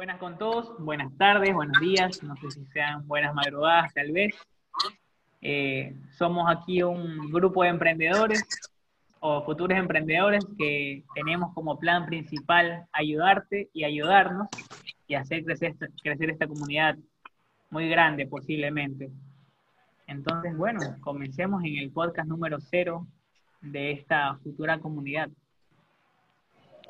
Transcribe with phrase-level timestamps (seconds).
[0.00, 4.34] Buenas con todos, buenas tardes, buenos días, no sé si sean buenas madrugadas tal vez.
[5.42, 8.42] Eh, somos aquí un grupo de emprendedores
[9.18, 14.48] o futuros emprendedores que tenemos como plan principal ayudarte y ayudarnos
[15.06, 16.96] y hacer crecer, crecer esta comunidad
[17.68, 19.10] muy grande posiblemente.
[20.06, 23.06] Entonces, bueno, comencemos en el podcast número cero
[23.60, 25.28] de esta futura comunidad.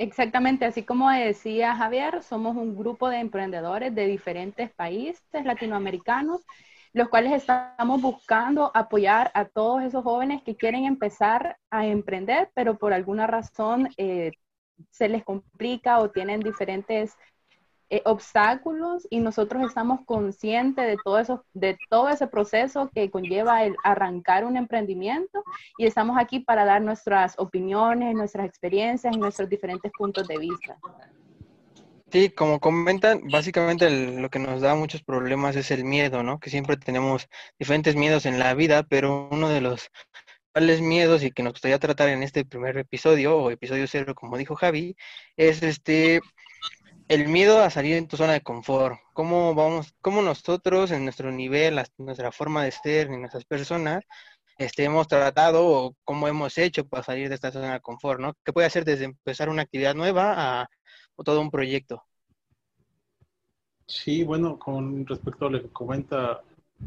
[0.01, 6.41] Exactamente, así como decía Javier, somos un grupo de emprendedores de diferentes países latinoamericanos,
[6.95, 12.79] los cuales estamos buscando apoyar a todos esos jóvenes que quieren empezar a emprender, pero
[12.79, 14.33] por alguna razón eh,
[14.91, 17.15] se les complica o tienen diferentes
[17.93, 23.65] eh, obstáculos y nosotros estamos conscientes de todo, eso, de todo ese proceso que conlleva
[23.65, 25.43] el arrancar un emprendimiento
[25.77, 30.79] y estamos aquí para dar nuestras opiniones, nuestras experiencias y nuestros diferentes puntos de vista.
[32.13, 36.38] Sí, como comentan, básicamente lo que nos da muchos problemas es el miedo, ¿no?
[36.38, 39.91] Que siempre tenemos diferentes miedos en la vida, pero uno de los
[40.52, 44.38] principales miedos y que nos gustaría tratar en este primer episodio o episodio cero, como
[44.38, 44.95] dijo Javi,
[45.37, 46.21] es este
[47.11, 51.33] el miedo a salir en tu zona de confort, cómo vamos, cómo nosotros en nuestro
[51.33, 54.05] nivel, nuestra forma de ser, en nuestras personas,
[54.59, 58.35] este, hemos tratado o cómo hemos hecho para salir de esta zona de confort, ¿no?
[58.45, 60.69] ¿Qué puede hacer desde empezar una actividad nueva a
[61.25, 62.01] todo un proyecto?
[63.87, 66.43] Sí, bueno, con respecto a lo que comenta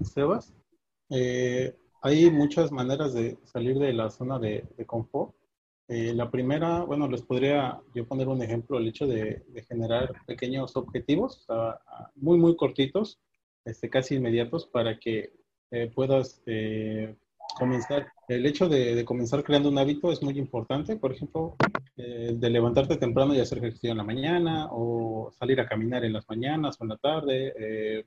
[0.05, 0.53] Sebas,
[1.09, 5.35] eh, hay muchas maneras de salir de la zona de confort.
[5.89, 10.75] Eh, la primera, bueno, les podría yo poner un ejemplo, el hecho de, generar pequeños
[10.77, 11.45] objetivos,
[12.15, 13.19] muy, muy cortitos,
[13.65, 15.33] este, casi inmediatos, para que
[15.71, 17.15] eh, puedas eh,
[17.57, 18.07] comenzar.
[18.29, 21.55] El hecho de, comenzar creando un hábito es muy importante, por ejemplo,
[21.95, 26.27] de levantarte temprano y hacer ejercicio en la mañana, o salir a caminar en las
[26.27, 28.05] mañanas o en la tarde,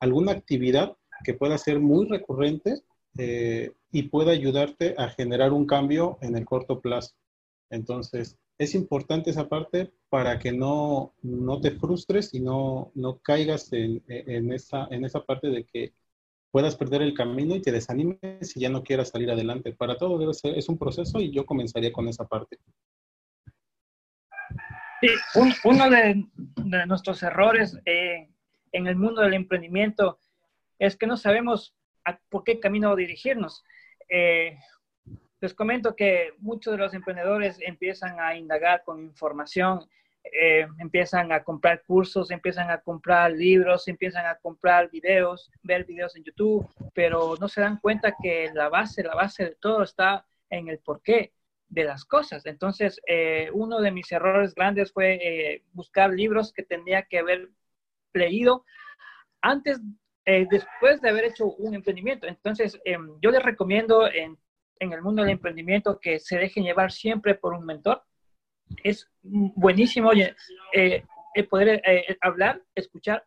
[0.00, 2.82] alguna actividad que pueda ser muy recurrente
[3.90, 7.14] y pueda ayudarte a generar un cambio en el corto plazo.
[7.70, 13.72] Entonces, es importante esa parte para que no, no te frustres y no, no caigas
[13.72, 15.92] en, en, esa, en esa parte de que
[16.50, 19.72] puedas perder el camino y te desanimes y ya no quieras salir adelante.
[19.72, 22.58] Para todo debe ser, es un proceso y yo comenzaría con esa parte.
[25.00, 25.08] Sí,
[25.64, 28.28] uno de, de, nuestros errores eh,
[28.72, 30.18] en el mundo del emprendimiento
[30.80, 33.62] es que no sabemos a, por qué camino dirigirnos.
[34.08, 34.58] Eh,
[35.40, 39.88] les comento que muchos de los emprendedores empiezan a indagar con información,
[40.24, 46.16] eh, empiezan a comprar cursos, empiezan a comprar libros, empiezan a comprar videos, ver videos
[46.16, 50.26] en YouTube, pero no se dan cuenta que la base, la base de todo está
[50.50, 51.32] en el porqué
[51.68, 52.44] de las cosas.
[52.46, 57.50] Entonces, eh, uno de mis errores grandes fue eh, buscar libros que tenía que haber
[58.12, 58.64] leído
[59.40, 59.80] antes,
[60.50, 62.26] después de haber hecho un emprendimiento.
[62.26, 64.36] Entonces, em, yo les recomiendo en
[64.92, 68.02] el mundo del emprendimiento que se dejen llevar siempre por un mentor.
[68.82, 70.10] Es buenísimo
[70.72, 71.04] eh,
[71.48, 73.24] poder eh, hablar, escuchar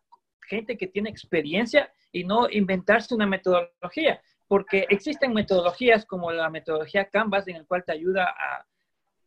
[0.48, 7.08] gente que tiene experiencia y no inventarse una metodología, porque existen metodologías como la metodología
[7.08, 8.34] Canvas en el cual te ayuda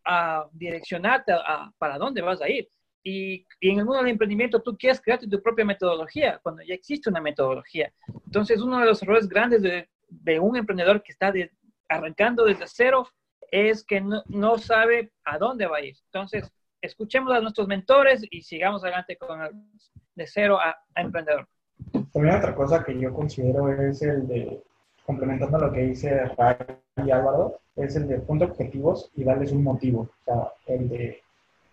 [0.06, 2.70] a, direccionarte a, para dónde vas a ir.
[3.08, 7.10] Y, en el mundo del emprendimiento tú quieres crearte tu propia metodología cuando ya existe
[7.10, 7.94] una metodología.
[8.26, 11.52] Entonces, uno de los errores grandes de, de un emprendedor que está de,
[11.88, 13.08] arrancando desde cero
[13.52, 15.96] es que no, sabe a dónde va a ir.
[16.12, 16.52] Entonces,
[16.82, 19.52] escuchemos a nuestros mentores y sigamos adelante con el,
[20.16, 21.48] de cero a, emprendedor.
[22.12, 24.64] También otra cosa que yo considero es el de,
[25.06, 26.58] complementando lo que dice Ray
[27.06, 30.02] y Álvaro, es el de puntos objetivos y darles un motivo.
[30.02, 31.22] O sea, el de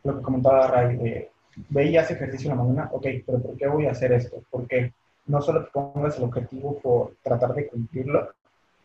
[0.05, 1.31] lo que comentaba Ray, de
[1.69, 4.43] ve y hace ejercicio en la mañana, ok, pero ¿por qué voy a hacer esto?
[4.51, 4.93] Porque
[5.27, 8.31] no solo te pongas el objetivo por tratar de cumplirlo,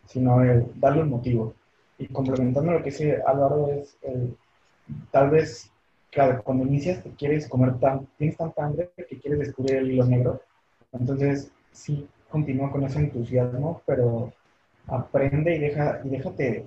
[0.05, 1.53] sino el darle un motivo.
[1.97, 3.97] Y complementando lo que dice Álvaro, es
[5.11, 5.72] tal vez
[6.44, 10.41] cuando inicias te quieres comer tan, tienes tanta hambre que quieres descubrir el hilo negro.
[10.91, 14.34] Entonces, sí, continúa con ese entusiasmo, pero
[14.87, 16.66] aprende y, deja, y déjate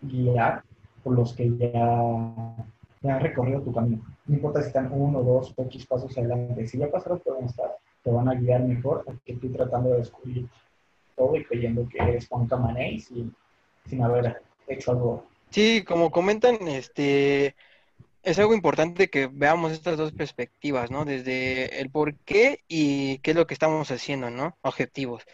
[0.00, 0.62] guiar
[1.02, 2.54] por los que ya,
[3.00, 4.02] ya han recorrido tu camino.
[4.26, 6.66] No importa si están uno, dos o X pasos adelante.
[6.66, 7.72] Si ya pasaron por donde estás,
[8.02, 10.48] te van a guiar mejor que estoy tratando de descubrir
[11.16, 13.30] todo y creyendo que eres Juan Camanés y
[13.86, 15.24] sin haber hecho algo.
[15.50, 17.56] Sí, como comentan, este
[18.22, 21.04] es algo importante que veamos estas dos perspectivas, ¿no?
[21.04, 24.56] Desde el por qué y qué es lo que estamos haciendo, ¿no?
[24.62, 25.24] Objetivos.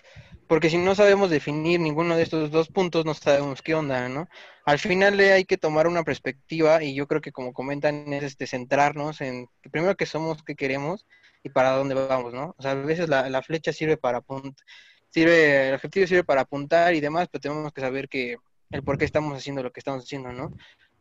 [0.47, 4.29] Porque si no sabemos definir ninguno de estos dos puntos, no sabemos qué onda, ¿no?
[4.67, 8.47] Al final hay que tomar una perspectiva y yo creo que como comentan es este
[8.47, 11.07] centrarnos en primero que somos, qué queremos
[11.43, 12.55] y para dónde vamos, ¿no?
[12.59, 14.65] O sea, a veces la, la flecha sirve para apuntar,
[15.11, 18.37] sirve, el objetivo sirve para apuntar y demás, pero tenemos que saber que
[18.71, 20.53] el por qué estamos haciendo lo que estamos haciendo, ¿no?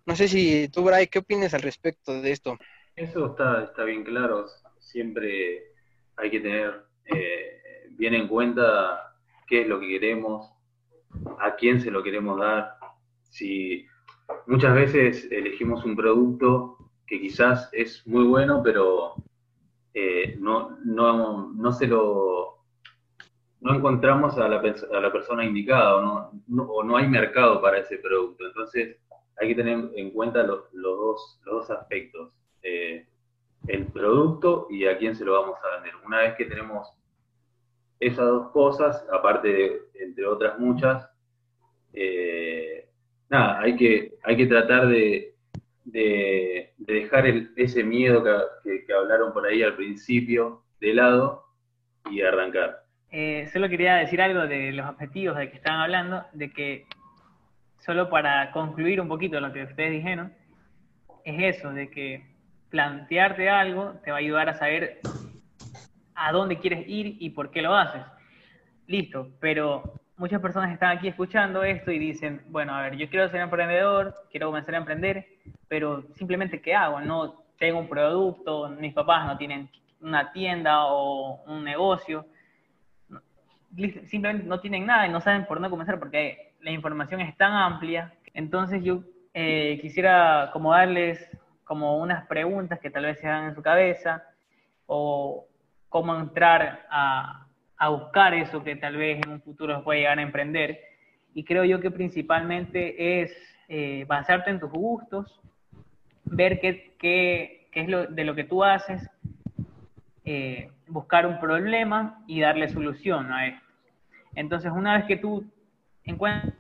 [0.06, 2.58] No sé si tú, Bray, ¿qué opinas al respecto de esto?
[2.96, 4.46] Eso está, está bien claro.
[4.80, 5.72] Siempre
[6.18, 9.13] hay que tener eh, bien en cuenta
[9.54, 10.52] qué es lo que queremos,
[11.40, 12.76] a quién se lo queremos dar.
[13.22, 13.86] Si
[14.48, 19.14] muchas veces elegimos un producto que quizás es muy bueno, pero
[19.94, 22.64] eh, no, no, no se lo
[23.62, 28.48] no encontramos a la, persona indicada o no, o no hay mercado para ese producto.
[28.48, 28.98] Entonces,
[29.40, 32.32] hay que tener en cuenta los, dos, los dos aspectos,
[32.64, 33.06] eh,
[33.68, 35.94] el producto y a quién se lo vamos a vender.
[36.04, 36.92] Una vez que tenemos
[38.06, 41.08] esas dos cosas, aparte de, entre otras muchas,
[41.94, 42.90] eh,
[43.30, 45.36] nada, hay que, hay que tratar de,
[45.86, 48.24] de, dejar ese miedo
[48.64, 51.46] que, que, hablaron por ahí al principio de lado
[52.10, 52.84] y arrancar.
[53.12, 56.86] Eh, solo quería decir algo de los objetivos de que estaban hablando, de que
[57.80, 60.34] solo para concluir un poquito lo que ustedes dijeron,
[61.24, 62.26] es eso, de que
[62.70, 65.00] plantearte algo te va a ayudar a saber
[66.16, 68.02] a dónde quieres ir y por qué lo haces.
[68.88, 73.30] Listo, pero muchas personas están aquí escuchando esto y dicen, bueno, a ver, yo quiero
[73.30, 75.26] ser emprendedor, quiero comenzar a emprender,
[75.68, 77.02] pero simplemente ¿qué hago?
[77.02, 79.70] No tengo un producto, mis papás no tienen
[80.02, 82.26] una tienda o un negocio,
[84.06, 87.54] simplemente no tienen nada y no saben por dónde comenzar porque la información es tan
[87.54, 88.14] amplia.
[88.34, 91.30] Entonces yo eh, quisiera como darles
[91.64, 94.24] como unas preguntas que tal vez se hagan en su cabeza
[94.86, 95.48] o
[95.94, 97.46] cómo entrar a,
[97.78, 100.80] a buscar eso que tal vez en un futuro puede llegar a emprender.
[101.36, 103.32] Y creo yo que principalmente es
[103.68, 105.40] eh, basarte en tus gustos,
[106.26, 109.08] ver qué, qué, qué es lo, de lo que tú haces,
[110.26, 113.68] eh, buscar un problema y darle solución a esto.
[114.34, 115.46] Entonces, una vez que tú
[116.06, 116.56] encuentra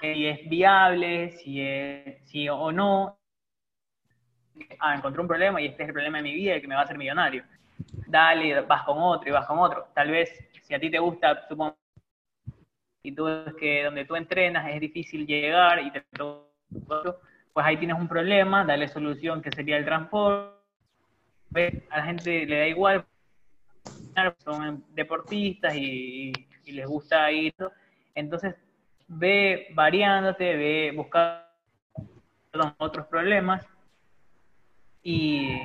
[0.00, 3.18] si es viable, si, es, si o no.
[4.80, 6.74] Ah, encontré un problema y este es el problema de mi vida, el que me
[6.74, 7.44] va a hacer millonario.
[8.06, 9.88] Dale, vas con otro y vas con otro.
[9.94, 11.76] Tal vez, si a ti te gusta, supongo,
[13.04, 16.04] y tú ves que donde tú entrenas es difícil llegar y te
[17.52, 20.52] pues ahí tienes un problema, dale solución que sería el transporte.
[21.90, 23.04] A la gente le da igual,
[24.38, 26.32] son deportistas y,
[26.64, 27.54] y les gusta ir
[28.14, 28.54] entonces,
[29.08, 31.42] ve variándote, ve buscando
[32.78, 33.66] otros problemas
[35.02, 35.58] y,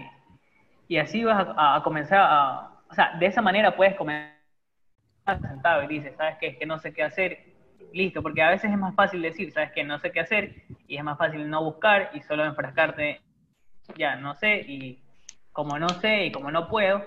[0.87, 4.37] y así vas a, comenzar a, o sea, de esa manera puedes comenzar
[5.41, 6.47] sentado y dices, ¿sabes qué?
[6.47, 7.39] Es que no sé qué hacer,
[7.93, 9.83] listo, porque a veces es más fácil decir, ¿sabes qué?
[9.83, 10.55] No sé qué hacer
[10.87, 13.21] y es más fácil no buscar y solo enfrascarte,
[13.97, 14.99] ya, no sé, y
[15.51, 17.03] como no sé y como no puedo,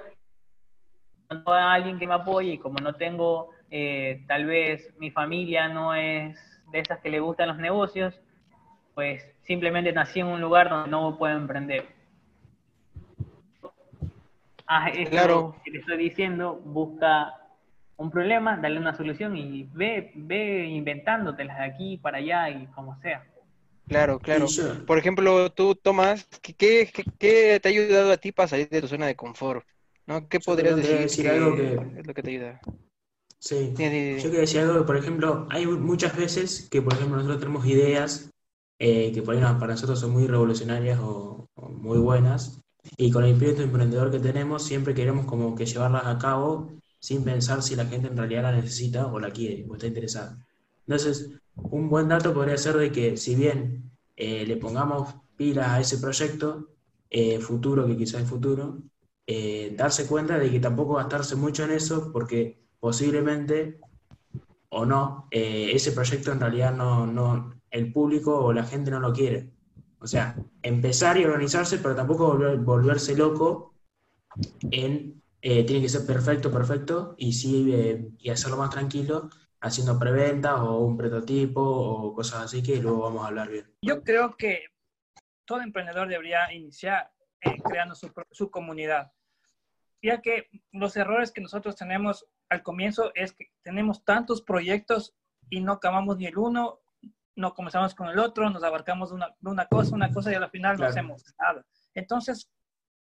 [1.31, 5.69] no tengo alguien que me apoye y como no tengo eh, tal vez mi familia
[5.69, 6.37] no es
[6.73, 8.21] de esas que le gustan los negocios,
[8.95, 12.00] pues simplemente nací en un lugar donde no puedo emprender.
[14.73, 15.57] Ah, claro.
[15.65, 17.35] que te estoy diciendo, busca
[17.97, 22.97] un problema, dale una solución y ve, ve inventándotelas de aquí para allá y como
[23.01, 23.27] sea.
[23.89, 24.47] Claro, claro.
[24.87, 26.89] Por ejemplo, tú, Tomás, ¿qué,
[27.19, 29.67] qué, te ha ayudado a ti para salir de tu zona de confort?
[30.07, 30.29] ¿no?
[30.29, 32.61] ¿Qué podrías decir, algo que es lo que te ayuda?
[33.41, 33.71] Sí.
[33.71, 38.31] Yo quería decir algo, por ejemplo, hay muchas veces que, por ejemplo, nosotros tenemos ideas
[38.79, 42.63] eh, que para nosotros son muy revolucionarias o, muy buenas,
[42.97, 47.25] y con el espíritu emprendedor que tenemos, siempre queremos como que llevarlas a cabo sin
[47.25, 50.39] pensar si la gente en realidad la necesita o la quiere o está interesada.
[50.87, 55.81] Entonces, un buen dato podría ser de que si bien eh, le pongamos pilas a
[55.81, 56.69] ese proyecto,
[57.11, 58.79] eh, futuro, que quizás es futuro,
[59.77, 63.79] darse cuenta de que tampoco gastarse mucho en eso porque posiblemente
[64.71, 69.01] o no, eh, ese proyecto en realidad no, no, el público o la gente no
[69.01, 69.51] lo quiere.
[70.01, 73.75] O sea, empezar y organizarse, pero tampoco volverse loco
[74.71, 79.31] en eh, tiene que ser perfecto, perfecto, y sí, eh, y hacerlo más tranquilo,
[79.61, 83.67] haciendo preventas o un prototipo o cosas así que luego vamos a hablar bien.
[83.83, 84.65] Yo creo que
[85.47, 87.11] todo emprendedor debería iniciar
[87.65, 89.13] creando su, su comunidad,
[90.03, 95.15] ya que los errores que nosotros tenemos al comienzo es que tenemos tantos proyectos
[95.49, 96.80] y no acabamos ni el uno,
[97.37, 100.79] no comenzamos con el otro, nos abarcamos una, una cosa, una cosa y al final
[100.79, 101.65] no hacemos nada.
[101.95, 102.51] Entonces,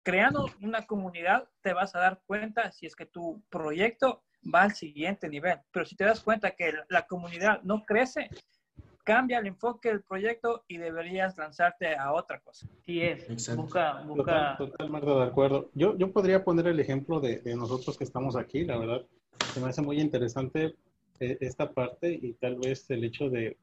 [0.04, 4.74] creando una comunidad te vas a dar cuenta si es que tu proyecto va al
[4.74, 5.60] siguiente nivel.
[5.72, 8.30] Pero si te das cuenta que la comunidad no crece,
[9.04, 12.68] cambia el enfoque del proyecto y deberías lanzarte a otra cosa.
[12.86, 13.30] Sí es.
[13.30, 13.64] Exacto.
[13.64, 14.56] Busca, busca.
[14.58, 15.70] Totalmente de acuerdo.
[15.74, 19.06] Yo, yo podría poner el ejemplo de, de nosotros que estamos aquí, la verdad.
[19.54, 20.76] Se me hace muy interesante
[21.20, 23.58] eh, esta parte y tal vez el hecho de,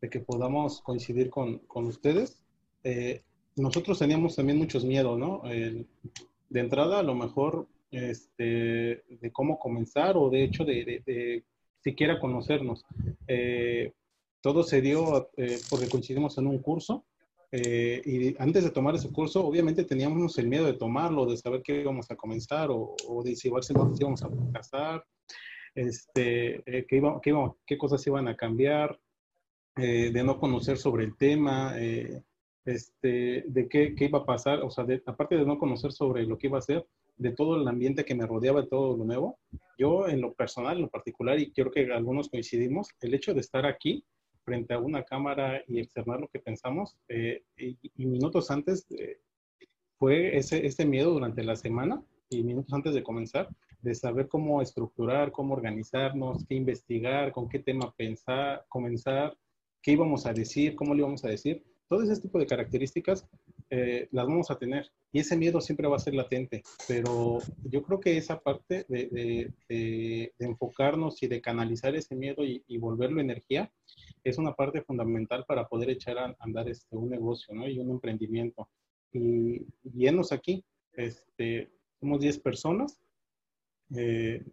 [0.00, 2.42] de que podamos coincidir con, con ustedes.
[2.84, 3.22] Eh,
[3.56, 5.42] nosotros teníamos también muchos miedos, ¿no?
[5.44, 11.44] De entrada, a lo mejor, este, de cómo comenzar o de hecho de, de- de
[11.82, 12.84] siquiera conocernos.
[13.26, 13.92] Eh,
[14.42, 17.04] todo se dio eh, porque coincidimos en un curso
[17.52, 21.62] eh, y antes de tomar ese curso, obviamente teníamos el miedo de tomarlo, de saber
[21.62, 25.04] qué íbamos a comenzar o, o de si íbamos a fracasar,
[25.74, 28.98] este, eh, qué, iba- qué iba- qué cosas iban a cambiar,
[29.76, 32.22] eh, de no conocer sobre el tema, eh,
[32.64, 36.38] este, de qué, qué iba a pasar, o sea, aparte de no conocer sobre lo
[36.38, 36.86] que iba a hacer,
[37.18, 39.38] de todo el ambiente que me rodeaba, de todo lo nuevo,
[39.78, 43.40] yo en lo personal, en lo particular, y creo que algunos coincidimos, el hecho de
[43.40, 44.02] estar aquí
[44.44, 48.86] frente a una cámara y externar lo que pensamos, eh, y, minutos antes
[49.98, 53.48] fue ese, ese miedo durante la semana y minutos antes de comenzar,
[53.82, 59.36] de saber cómo estructurar, cómo organizarnos, qué investigar, con qué tema pensar, comenzar,
[59.86, 61.62] qué íbamos a decir, cómo le íbamos a decir.
[61.88, 63.24] Todo ese tipo de características
[63.70, 67.38] eh, las vamos a tener y ese miedo siempre va a ser latente, pero
[67.70, 72.44] yo creo que esa parte de, de- de- de enfocarnos y de canalizar ese miedo
[72.44, 73.70] y, y volverlo energía
[74.24, 77.68] es una parte fundamental para poder echar a andar este, un negocio ¿no?
[77.68, 78.68] y un emprendimiento.
[79.12, 79.62] Y,
[79.94, 80.64] y aquí,
[80.94, 82.98] este, somos 10 personas,
[83.96, 84.44] eh,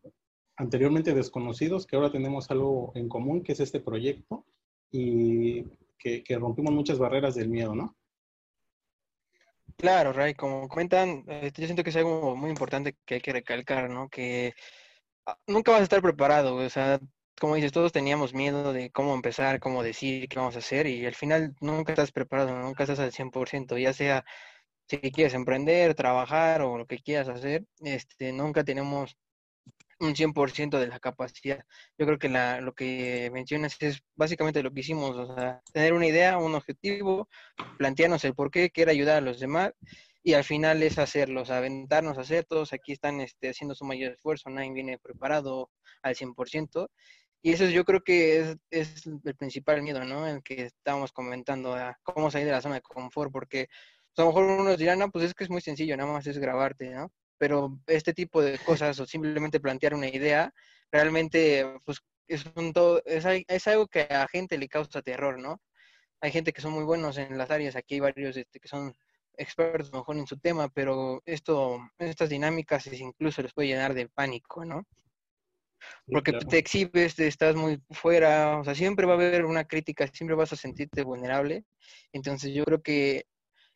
[0.57, 4.45] anteriormente desconocidos, que ahora tenemos algo en común, que es este proyecto,
[4.93, 5.63] y
[5.97, 7.97] que, que rompimos muchas barreras del miedo, ¿no?
[9.75, 13.33] Claro, Ray, como comentan, eh, yo siento que es algo muy importante que hay que
[13.33, 14.07] recalcar, ¿no?
[14.07, 14.53] Que
[15.25, 16.99] ah, nunca vas a estar preparado, o sea,
[17.39, 21.05] como dices, todos teníamos miedo de cómo empezar, cómo decir, qué vamos a hacer, y
[21.05, 24.23] al final nunca estás preparado, nunca estás al 100%, ya sea
[24.87, 29.17] si quieres emprender, trabajar o lo que quieras hacer, este, nunca tenemos
[30.03, 31.63] un 100% de la capacidad.
[31.97, 35.15] Yo creo que lo que mencionas es básicamente lo que hicimos,
[35.73, 37.29] tener una idea, un objetivo,
[37.77, 39.73] plantearnos el por qué, quiere ayudar a los demás
[40.23, 44.13] y al final es hacerlos, aventarnos a hacer, todos aquí están este, haciendo su mayor
[44.13, 45.69] esfuerzo, nadie viene preparado
[46.01, 46.89] al 100%.
[47.41, 50.25] Y eso yo creo que es, es el principal miedo, ¿no?
[50.25, 53.67] El que estábamos comentando, a cómo salir de la zona de confort, porque
[54.15, 56.25] pues, a lo mejor unos dirán, no, pues es que es muy sencillo, nada más
[56.27, 57.11] es grabarte, ¿no?
[57.37, 60.53] Pero este tipo de cosas o simplemente plantear una idea,
[60.91, 65.61] realmente pues es, un todo, es, es algo que a gente le causa terror, ¿no?
[66.21, 68.95] Hay gente que son muy buenos en las áreas, aquí hay varios este, que son
[69.37, 74.63] expertos mejor en su tema, pero esto, estas dinámicas incluso les puede llenar de pánico,
[74.63, 74.85] ¿no?
[76.07, 76.47] Porque claro.
[76.47, 80.35] te exhibes, te estás muy fuera, o sea, siempre va a haber una crítica, siempre
[80.35, 81.65] vas a sentirte vulnerable.
[82.13, 83.25] Entonces yo creo que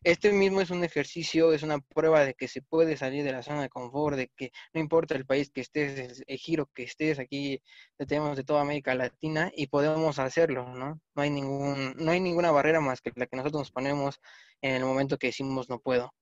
[0.03, 3.43] este mismo es un ejercicio, es una prueba de que se puede salir de la
[3.43, 6.83] zona de confort, de que no importa el país que estés, el, el giro que
[6.83, 7.61] estés, aquí
[7.97, 10.99] tenemos de toda América Latina y podemos hacerlo, ¿no?
[11.15, 14.19] No hay ningún, no hay ninguna barrera más que la que nosotros nos ponemos
[14.61, 16.13] en el momento que decimos no puedo.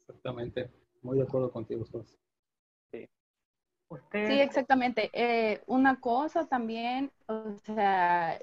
[0.00, 0.70] Exactamente.
[1.02, 2.18] Muy de acuerdo contigo, Sos.
[3.88, 5.10] Usted, Sí, exactamente.
[5.12, 8.36] Eh, una cosa también, o sea,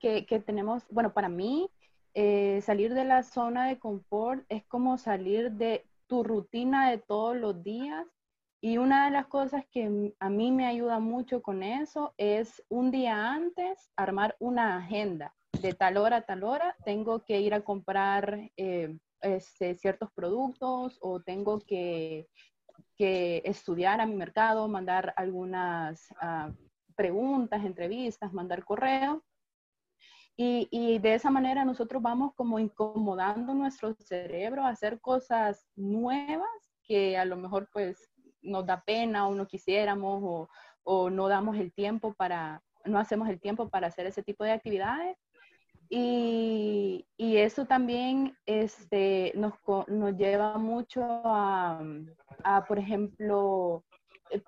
[0.00, 1.70] que, que tenemos, bueno, para mí,
[2.14, 7.36] eh, salir de la zona de confort es como salir de tu rutina de todos
[7.36, 8.06] los días.
[8.62, 12.90] Y una de las cosas que a mí me ayuda mucho con eso es un
[12.90, 15.34] día antes armar una agenda.
[15.62, 20.98] De tal hora a tal hora tengo que ir a comprar eh, este, ciertos productos
[21.00, 22.28] o tengo que
[23.00, 26.52] que estudiar a mi mercado, mandar algunas ah,
[26.94, 29.24] preguntas, entrevistas, mandar correo.
[30.42, 36.48] Y, de esa manera nosotros vamos como incomodando nuestro cerebro a hacer cosas nuevas
[36.82, 40.48] que a lo mejor pues nos da pena o no quisiéramos
[40.82, 44.52] o, no damos el tiempo para, no hacemos el tiempo para hacer ese tipo de
[44.52, 45.18] actividades.
[45.90, 49.52] Y, eso también este, nos,
[49.88, 51.84] nos lleva mucho a,
[52.66, 53.84] por ejemplo,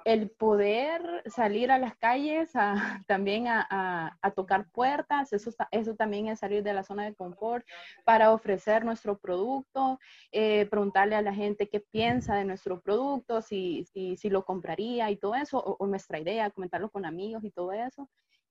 [0.04, 2.74] el poder salir a las calles, a,
[3.06, 7.66] también a, tocar puertas, eso, eso también es salir de la zona de confort
[8.04, 9.98] para ofrecer nuestro producto,
[10.30, 15.10] eh, preguntarle a la gente qué piensa de nuestro producto, si, si, si lo compraría
[15.10, 18.08] y todo eso, o, o nuestra idea, comentarlo con amigos y todo eso.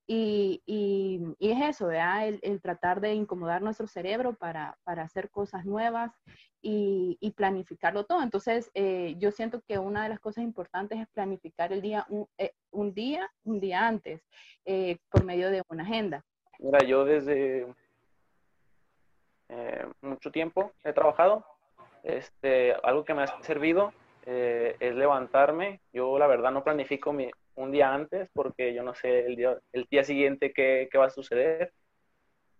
[0.07, 2.27] Y, y- y es eso, ¿verdad?
[2.27, 6.11] El, el tratar de incomodar nuestro cerebro para, para hacer cosas nuevas
[6.61, 8.21] y, y planificarlo todo.
[8.21, 12.27] Entonces, eh, yo siento que una de las cosas importantes es planificar el día un,
[12.37, 14.21] eh, un día, un día antes,
[14.65, 16.25] eh, por medio de una agenda.
[16.59, 17.73] Mira, yo desde
[19.49, 21.45] eh, mucho tiempo he trabajado.
[22.03, 23.93] Este, algo que me ha servido
[24.25, 25.81] eh, es levantarme.
[25.93, 27.29] Yo la verdad no planifico mi,
[27.61, 31.05] un día antes porque yo no sé el día, el día siguiente qué, qué va
[31.05, 31.73] a suceder.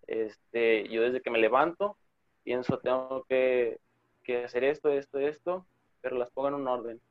[0.08, 1.98] Este, yo desde que me levanto
[2.43, 3.79] pienso tengo que,
[4.24, 5.65] que, hacer esto, esto, esto,
[6.01, 7.01] pero las pongo en un orden.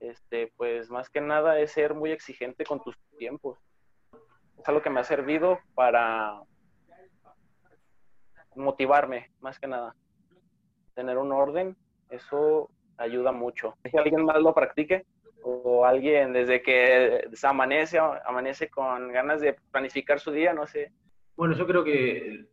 [0.00, 3.58] Este, pues más que nada es ser muy exigente con tus tiempos.
[4.58, 6.40] Es algo que me ha servido para
[8.54, 9.94] motivarme, más que nada.
[10.94, 11.76] Tener un orden,
[12.08, 13.76] eso ayuda mucho.
[13.90, 15.04] Si alguien más lo practique
[15.42, 20.92] o alguien desde que se amanece, amanece con ganas de planificar su día, no sé.
[21.36, 22.46] Bueno, yo creo que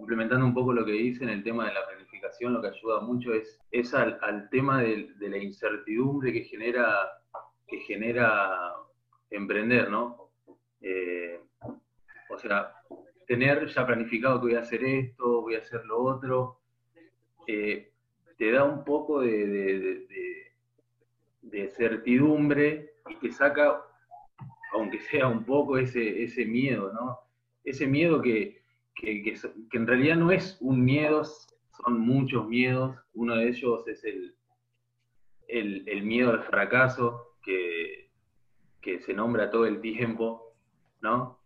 [0.00, 3.00] complementando un poco lo que dice en el tema de la planificación, lo que ayuda
[3.00, 7.06] mucho es, es al, tema de, la incertidumbre que genera,
[7.68, 8.72] que genera
[9.28, 10.30] emprender, ¿no?
[10.80, 11.40] Eh,
[12.30, 12.72] o sea,
[13.26, 16.60] tener ya planificado que voy a hacer esto, voy a hacer lo otro,
[17.46, 17.92] eh,
[18.38, 20.49] te da un poco de, de,
[21.76, 23.82] certidumbre y te saca,
[24.72, 27.18] aunque sea un poco, ese, ese miedo, ¿no?
[27.64, 28.62] Ese miedo que,
[28.94, 29.34] que,
[29.72, 32.96] en realidad no es un miedo, son muchos miedos.
[33.14, 34.34] Uno de ellos es el,
[35.48, 38.10] el, el miedo al fracaso, que,
[38.80, 40.56] que se nombra todo el tiempo,
[41.00, 41.40] ¿no?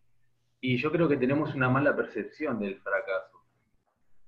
[0.61, 3.39] Y yo creo que tenemos una mala percepción del fracaso.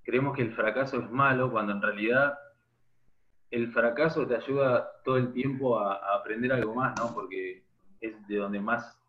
[0.02, 2.38] Creemos que el fracaso es malo cuando en realidad
[3.56, 7.14] el fracaso te ayuda todo el tiempo a, aprender algo más, ¿no?
[7.14, 7.64] Porque
[8.00, 9.00] es de donde más,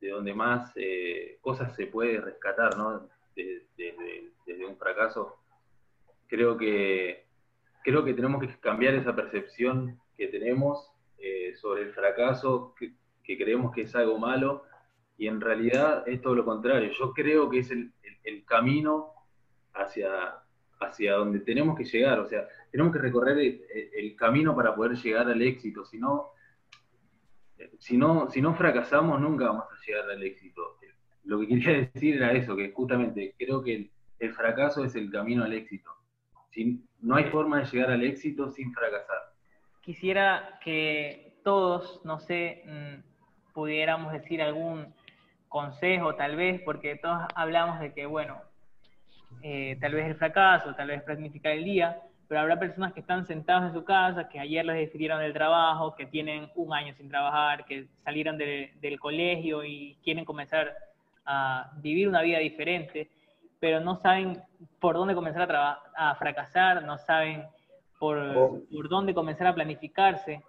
[0.00, 3.08] de donde más eh, cosas se puede rescatar, ¿no?
[3.34, 5.36] Desde, un fracaso.
[6.26, 7.26] Creo que,
[7.82, 12.92] creo que tenemos que cambiar esa percepción que tenemos eh, sobre el fracaso, que,
[13.24, 14.64] que creemos que es algo malo
[15.18, 16.92] y en realidad es todo lo contrario.
[16.92, 17.92] Yo creo que es el,
[18.46, 19.12] camino
[19.74, 20.42] hacia,
[20.80, 25.28] hacia donde tenemos que llegar, o sea, tenemos que recorrer el, camino para poder llegar
[25.28, 26.32] al éxito, si no,
[27.78, 30.78] si no, fracasamos nunca vamos a llegar al éxito.
[31.24, 35.44] Lo que quería decir era eso, que justamente creo que el, fracaso es el camino
[35.44, 35.90] al éxito.
[37.00, 39.32] No hay forma de llegar al éxito sin fracasar.
[39.80, 44.92] Quisiera que todos, no sé, mm, pudiéramos decir algún
[45.48, 48.40] consejo tal vez, porque todos hablamos de que, bueno,
[49.42, 53.26] eh, tal vez el fracaso, tal vez planificar el día, pero habrá personas que están
[53.26, 57.08] sentados en su casa, que ayer les despidieron del trabajo, que tienen un año sin
[57.08, 60.76] trabajar, que salieron del colegio y quieren comenzar
[61.24, 63.08] a vivir una vida diferente,
[63.60, 64.42] pero no saben
[64.78, 67.44] por dónde comenzar a, a fracasar, no saben
[67.98, 68.60] por, oh.
[68.70, 70.42] por, dónde comenzar a planificarse.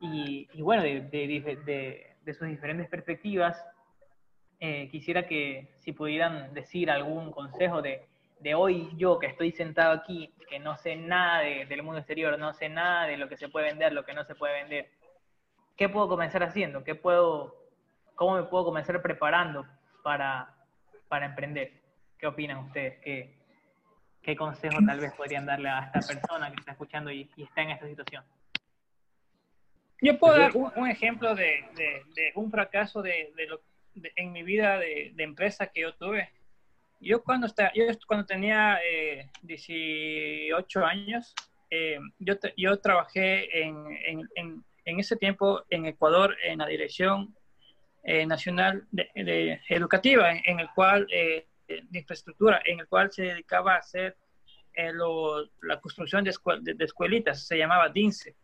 [0.00, 3.56] Y, y bueno, de, de, de sus diferentes perspectivas,
[4.60, 8.06] eh, quisiera que si pudieran decir algún consejo de,
[8.40, 12.52] de, hoy yo que estoy sentado aquí, que no sé nada del mundo exterior, no
[12.54, 14.90] sé nada de lo que se puede vender, lo que no se puede vender.
[15.76, 16.82] ¿Qué puedo comenzar haciendo?
[16.82, 17.54] ¿Qué puedo,
[18.16, 19.64] ¿Cómo me puedo comenzar preparando
[20.02, 20.52] para,
[21.06, 21.72] para emprender?
[22.18, 22.98] ¿Qué opinan ustedes?
[22.98, 23.38] ¿Qué,
[24.22, 27.70] ¿Qué consejo tal vez podrían darle a esta persona que está escuchando y, está en
[27.70, 28.24] esta situación?
[30.00, 33.60] Yo puedo dar un, ejemplo de, de, de, un fracaso de, de, lo,
[34.16, 36.30] en mi vida de, empresa que yo tuve.
[37.00, 38.78] Yo cuando, estaba, yo cuando tenía
[39.42, 41.34] 18 eh, años,
[41.70, 43.86] eh, yo, yo trabajé en,
[44.34, 47.36] en, en, ese tiempo en Ecuador en la Dirección
[48.02, 51.46] eh, Nacional de, Educativa, en, el cual, de
[51.92, 54.16] infraestructura, en el cual se dedicaba a hacer
[55.62, 56.32] la construcción de,
[56.74, 58.34] de, escuelitas, se llamaba DINSE,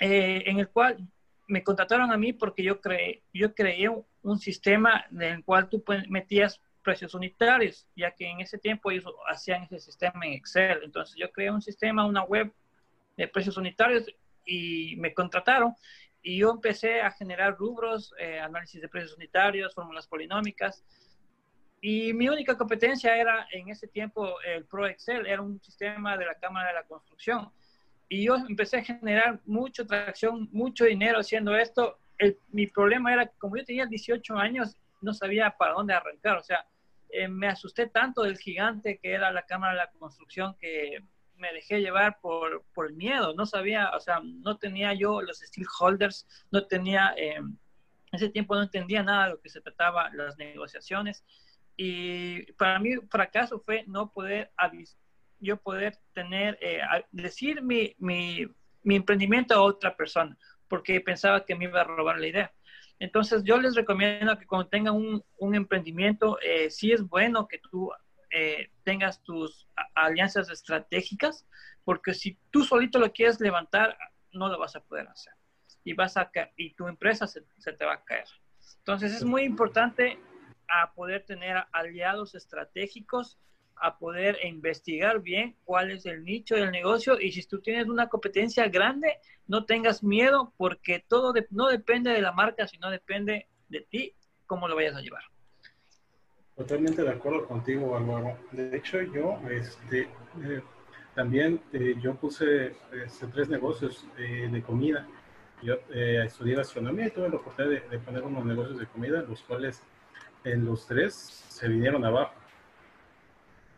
[0.00, 0.98] en el cual
[1.48, 5.82] me contrataron a mí porque yo creé, yo creé un, sistema en el cual tú
[6.08, 10.80] metías precios unitarios, ya que en ese tiempo ellos hacían ese sistema en Excel.
[10.84, 12.52] Entonces yo creé un sistema, una web
[13.16, 14.06] de precios unitarios
[14.44, 15.74] y me contrataron
[16.22, 20.84] y yo empecé a generar rubros, eh, análisis de precios unitarios, fórmulas polinómicas.
[21.80, 26.26] Y mi única competencia era en ese tiempo el Pro Excel, era un sistema de
[26.26, 27.50] la Cámara de la Construcción
[28.08, 31.98] y yo empecé a generar mucha tracción, mucho dinero haciendo esto.
[32.16, 36.38] El, mi problema era que como yo tenía 18 años, no sabía para dónde arrancar.
[36.38, 36.66] O sea,
[37.10, 41.04] eh, me asusté tanto del gigante que era la Cámara de la Construcción que
[41.36, 43.34] me dejé llevar por, por el miedo.
[43.34, 45.42] No sabía, o sea, no tenía yo los
[45.78, 47.58] holders, no tenía, eh, en
[48.12, 51.24] ese tiempo no entendía nada de lo que se trataba las negociaciones.
[51.76, 54.98] Y para mí fracaso fue no poder avisar
[55.40, 56.80] yo poder tener, eh,
[57.12, 58.46] decir mi, mi,
[58.82, 60.36] mi, emprendimiento a otra persona,
[60.68, 62.52] porque pensaba que me iba a robar la idea.
[62.98, 67.58] Entonces yo les recomiendo que cuando tengan un, un emprendimiento, eh, sí es bueno que
[67.58, 67.90] tú
[68.30, 71.46] eh, tengas tus alianzas estratégicas,
[71.84, 73.96] porque si tú solito lo quieres levantar,
[74.32, 75.32] no lo vas a poder hacer.
[75.84, 78.26] Y, vas a y tu empresa se, se te va a caer.
[78.78, 80.18] Entonces es muy importante
[80.68, 83.38] a poder tener aliados estratégicos,
[83.80, 88.08] a poder investigar bien cuál es el nicho del negocio y si tú tienes una
[88.08, 93.80] competencia grande, no tengas miedo porque todo no depende de la marca, sino depende de
[93.82, 94.14] ti,
[94.46, 95.22] cómo lo vayas a llevar.
[96.56, 98.36] Totalmente de acuerdo contigo, Álvaro.
[98.50, 100.08] De hecho, yo este,
[100.42, 100.60] eh,
[101.14, 105.06] también eh, yo puse este, tres negocios eh, de comida.
[105.62, 109.42] Yo estudié gastronomía y tuve la oportunidad de, de poner unos negocios de comida, los
[109.42, 109.82] cuales
[110.44, 112.32] en los tres se vinieron abajo.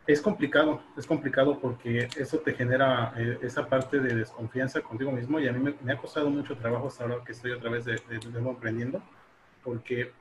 [0.07, 5.47] Es complicado, es complicado porque eso te genera esa parte de desconfianza contigo mismo y
[5.47, 8.19] a mí me, ha costado mucho trabajo hasta ahora que estoy otra vez de, de,
[8.19, 9.01] de aprendiendo,
[9.63, 10.11] porque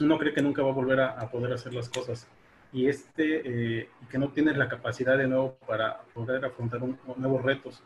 [0.00, 2.26] uno cree que nunca va a volver a, poder hacer las cosas
[2.72, 6.80] y este eh, que no tienes la capacidad de nuevo para poder afrontar
[7.16, 7.82] nuevos retos.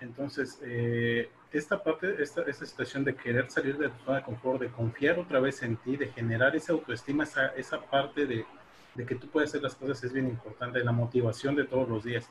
[0.00, 4.60] Entonces, eh, esta parte, esta, esta situación de querer salir de tu zona de confort,
[4.60, 8.44] de confiar otra vez en ti, de generar esa autoestima, esa, esa parte de,
[8.94, 12.04] de que tú puedes hacer las cosas es bien importante, la motivación de todos los
[12.04, 12.28] días.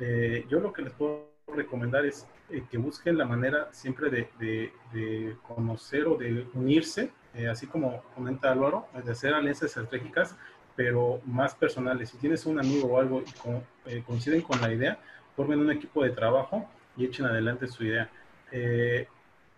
[0.00, 2.26] Eh, yo lo que les puedo recomendar es
[2.70, 8.02] que busquen la manera siempre de, de, de conocer o de unirse eh, así como
[8.14, 10.36] comenta Álvaro, de hacer alianzas estratégicas,
[10.74, 12.10] pero más personales.
[12.10, 14.98] Si tienes un amigo o algo y eh, coinciden con la idea,
[15.36, 18.10] formen un equipo de trabajo y echen adelante su idea.
[18.50, 19.06] Eh,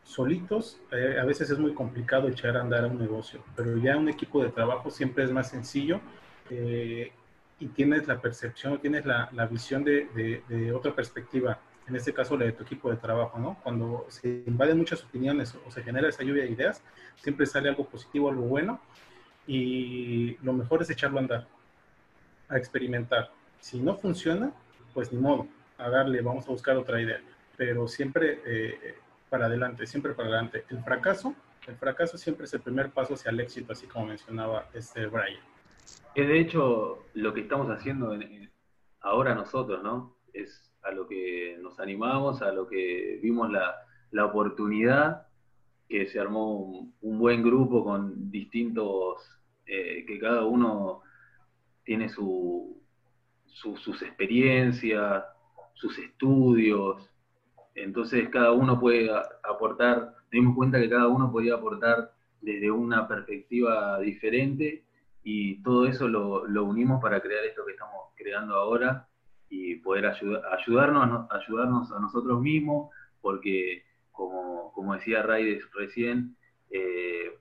[0.02, 4.08] solitos, a veces es muy complicado echar a andar a un negocio, pero ya un
[4.08, 6.00] equipo de trabajo siempre es más sencillo
[6.50, 11.58] y tienes la percepción, tienes la, la visión de, de otra perspectiva
[11.90, 13.58] en este caso la de tu equipo de trabajo, ¿no?
[13.62, 16.82] Cuando se invaden muchas opiniones o se genera esa lluvia de ideas,
[17.16, 18.80] siempre sale algo positivo, algo bueno,
[19.46, 21.46] y lo mejor es echarlo a andar,
[22.48, 23.30] a experimentar.
[23.58, 24.52] Si no funciona,
[24.94, 27.20] pues ni modo, a darle, vamos a buscar otra idea,
[27.56, 28.94] pero siempre eh,
[29.28, 30.64] para adelante, siempre para adelante.
[30.70, 31.34] El fracaso,
[31.66, 35.40] el fracaso siempre es el primer paso hacia el éxito, así como mencionaba este Brian.
[36.14, 38.16] Que de hecho lo que estamos haciendo
[39.00, 40.16] ahora nosotros, ¿no?
[40.32, 43.74] Es a lo que nos animamos, a lo que vimos la,
[44.10, 45.26] la oportunidad,
[45.88, 49.22] que se armó un, buen grupo con distintos,
[49.66, 51.02] eh, que cada uno
[51.84, 52.80] tiene su,
[53.46, 55.24] sus experiencias,
[55.74, 57.10] sus estudios,
[57.74, 59.10] entonces cada uno puede
[59.42, 64.84] aportar, dimos cuenta que cada uno podía aportar desde una perspectiva diferente
[65.22, 69.08] y todo eso lo, lo unimos para crear esto que estamos creando ahora,
[69.50, 76.36] y poder ayudarnos, ayudarnos a nosotros mismos, porque como, como decía Raides recién,
[76.70, 77.36] eh,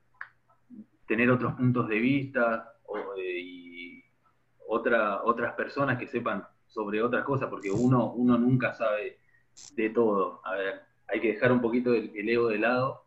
[1.08, 2.74] tener otros puntos de vista
[3.18, 4.04] eh, y
[4.68, 9.20] otra, otras personas que sepan sobre otras cosas, porque uno, uno nunca sabe
[9.76, 10.42] de todo.
[10.46, 13.06] A ver, hay que dejar un poquito el, ego de lado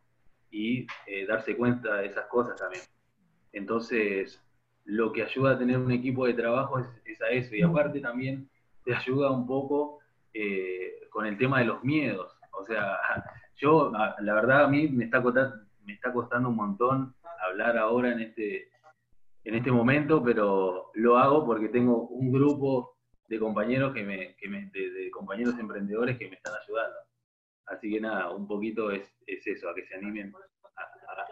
[0.51, 2.83] y eh, darse cuenta de esas cosas también.
[3.53, 4.41] Entonces,
[4.85, 7.55] lo que ayuda a tener un equipo de trabajo es, es a eso.
[7.55, 8.49] Y aparte también
[8.85, 10.01] te ayuda un poco
[10.35, 12.33] eh, con el tema de los miedos.
[12.53, 12.99] O sea,
[13.57, 18.13] yo, la verdad, a mí me está, costando, me está costando un montón hablar ahora
[18.13, 18.69] en este,
[19.45, 22.97] en este momento, pero lo hago porque tengo un grupo
[23.29, 26.97] de compañeros que me, que me de, compañeros emprendedores que me están ayudando.
[27.67, 30.33] Así que nada, un poquito es, es eso, a que se animen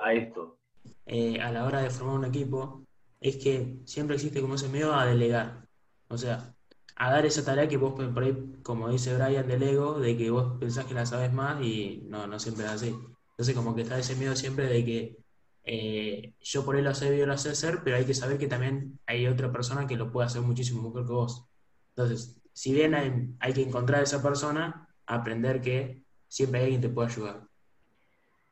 [0.03, 0.59] a, esto.
[1.07, 2.85] Eh, a la hora de formar un equipo,
[3.21, 5.67] es que siempre existe como ese miedo a delegar.
[6.09, 6.55] O sea,
[6.97, 10.31] a dar esa tarea que vos, por ahí, como dice Brian del ego, de que
[10.31, 12.97] vos pensás que la sabes más y no, no siempre es así.
[13.31, 15.17] Entonces, como que está ese miedo siempre de que
[15.65, 18.49] eh, yo por ahí lo sé, yo lo sé hacer, pero hay que saber que
[18.49, 21.47] también hay otra persona que lo puede hacer muchísimo mejor que vos.
[21.91, 26.89] Entonces, si bien hay, que encontrar a esa persona, aprender que siempre hay alguien que
[26.89, 27.41] te puede ayudar.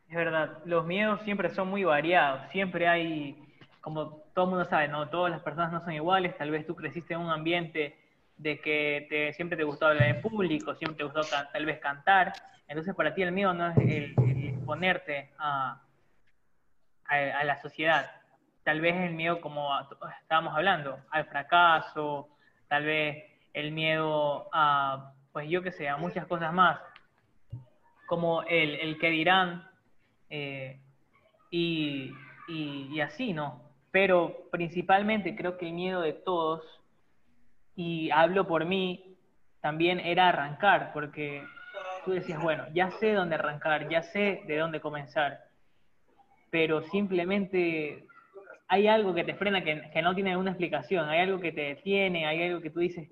[0.09, 3.37] Es verdad, los miedos siempre son muy variados, siempre hay,
[3.81, 6.77] como todo el mundo sabe, no todas las personas no son iguales, tal vez tú
[6.77, 7.99] creciste en un ambiente
[8.37, 11.23] de que siempre te gustó hablar en público, siempre te gustó
[11.53, 12.33] tal vez cantar,
[12.69, 14.15] entonces para ti el miedo no es el,
[14.55, 15.83] exponerte a,
[17.07, 18.13] a, la sociedad,
[18.63, 19.71] tal vez el miedo como
[20.23, 22.29] estábamos hablando, al fracaso,
[22.69, 23.25] tal vez
[23.55, 26.79] el miedo a, pues yo que sé, a muchas cosas más,
[28.07, 29.69] como el, el que dirán,
[30.31, 30.79] eh,
[31.51, 32.15] y,
[32.47, 33.68] y así, ¿no?
[33.91, 36.63] Pero principalmente creo que el miedo de todos
[37.79, 39.17] y hablo por mí,
[39.61, 41.45] también era arrancar, porque
[42.05, 45.45] tú decías, bueno, ya sé dónde arrancar, ya sé de dónde comenzar.
[46.51, 48.05] pero simplemente
[48.67, 52.27] hay algo que te frena que, no tiene ninguna explicación, hay algo que te detiene,
[52.27, 53.09] hay algo que tú dices,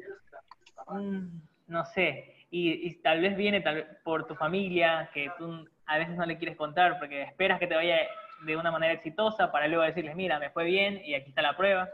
[0.89, 1.27] mm,
[1.69, 3.63] no sé, y, tal vez viene
[4.03, 7.77] por tu familia, que tú a veces no le quieres contar porque esperas que te
[7.77, 7.99] vaya
[8.45, 11.57] de una manera exitosa para luego decirles, mira, me fue bien y aquí está la
[11.57, 11.89] prueba,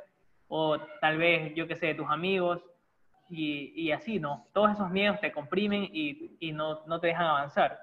[0.48, 2.60] o tal vez, yo qué sé, de tus amigos,
[3.30, 4.46] y, y, así, ¿no?
[4.52, 7.78] Todos esos miedos te comprimen y, y no, no te dejan avanzar.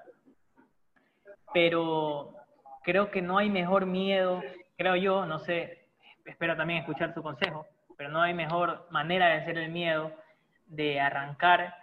[1.52, 2.36] Pero
[2.84, 4.40] creo que no hay mejor miedo
[4.80, 5.88] creo yo, no sé,
[6.24, 7.66] espero también escuchar tu consejo,
[7.98, 10.10] pero no hay mejor manera de vencer el miedo,
[10.68, 11.74] de arrancar,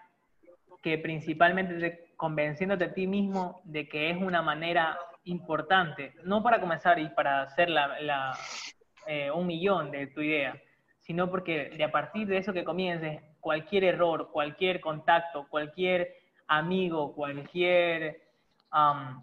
[0.81, 6.99] que principalmente convenciéndote a ti mismo de que es una manera importante, no para comenzar
[6.99, 8.37] y para hacer la,
[9.05, 10.59] eh, un millón de tu idea,
[10.99, 16.13] sino porque de a partir de eso que comiences, cualquier error, cualquier contacto, cualquier
[16.47, 18.21] amigo, cualquier,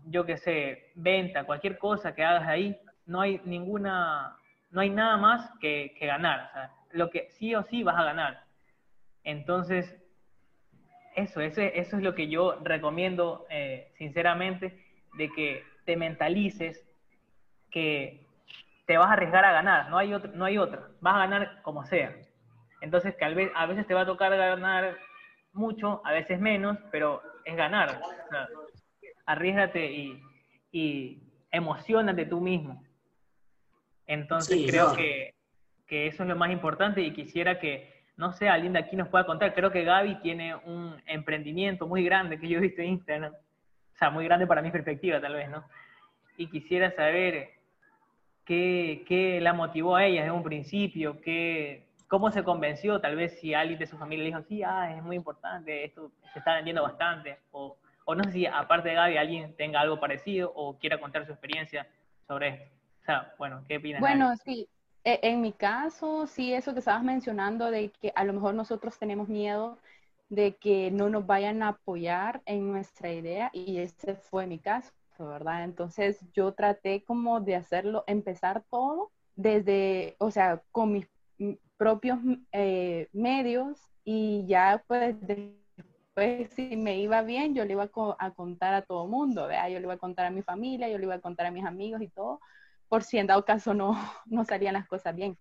[0.07, 4.37] yo qué sé, venta, cualquier cosa que hagas ahí, no hay ninguna,
[4.71, 6.49] no hay nada más que, ganar.
[6.49, 8.45] O sea, lo que sí o sí vas a ganar.
[9.25, 9.95] Entonces,
[11.17, 14.85] eso, ese, eso es lo que yo recomiendo eh, sinceramente,
[15.17, 16.85] de que te mentalices
[17.71, 18.27] que
[18.87, 21.63] te vas a arriesgar a ganar, no hay otro, no hay otra, vas a ganar
[21.63, 22.15] como sea.
[22.81, 24.97] Entonces, que a veces te va a tocar ganar
[25.53, 28.01] mucho, a veces menos, pero es ganar.
[28.03, 28.75] O
[29.27, 30.23] arriesgate y,
[30.71, 32.83] y emocionate tú mismo.
[34.07, 35.35] Entonces creo que,
[35.89, 39.25] eso es lo más importante y quisiera que, no sé, alguien de aquí nos pueda
[39.25, 39.55] contar.
[39.55, 43.33] Creo que Gaby tiene un emprendimiento muy grande que yo he visto en Instagram.
[43.95, 45.65] O sea, muy grande para mi perspectiva tal vez, ¿no?
[46.37, 47.51] Y quisiera saber
[48.45, 53.39] qué, qué la motivó a ella desde un principio, qué, cómo se convenció, tal vez
[53.41, 56.57] si alguien de su familia le dijo, sí, ah, es muy importante, esto se está
[56.57, 60.79] vendiendo bastante, o, o no sé si aparte de Gaby alguien tenga algo parecido o
[60.79, 61.87] quiera contar su experiencia
[62.27, 62.75] sobre esto
[63.39, 64.01] bueno, ¿qué opinas?
[64.01, 64.69] Bueno, sí,
[65.05, 68.99] e, en mi caso, sí, eso que estabas mencionando de que a lo mejor nosotros
[68.99, 69.79] tenemos miedo
[70.35, 74.93] de que no nos vayan a apoyar en nuestra idea y ese fue mi caso,
[75.19, 75.65] ¿verdad?
[75.65, 81.09] Entonces yo traté como de hacerlo, empezar todo desde, o sea, con mis
[81.77, 82.19] propios
[82.53, 88.75] eh, medios y ya pues después si me iba bien yo le iba a, contar
[88.75, 89.69] a todo mundo, ¿verdad?
[89.69, 91.65] Yo le iba a contar a mi familia, yo le iba a contar a mis
[91.65, 92.41] amigos y todo,
[92.89, 95.37] por si en dado caso no, no salían las cosas bien.